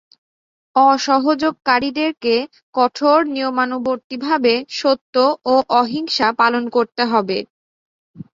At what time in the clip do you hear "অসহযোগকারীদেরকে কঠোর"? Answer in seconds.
0.75-3.19